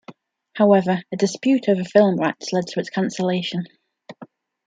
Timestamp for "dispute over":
1.15-1.83